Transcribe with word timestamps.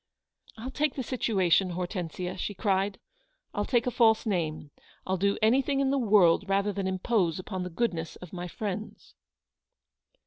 "I'll 0.57 0.71
take 0.71 0.95
the 0.95 1.03
situation, 1.03 1.73
Hortensia," 1.73 2.35
she 2.35 2.55
cried." 2.55 2.97
I'll 3.53 3.65
take 3.65 3.85
a 3.85 3.91
false 3.91 4.25
name. 4.25 4.71
Til 5.05 5.17
do 5.17 5.37
anything 5.43 5.79
in 5.79 5.91
the 5.91 5.99
world 5.99 6.49
rather 6.49 6.73
than 6.73 6.87
impose 6.87 7.37
upon 7.37 7.61
the 7.61 7.69
goodness 7.69 8.15
of 8.15 8.33
my 8.33 8.47
friends." 8.47 9.13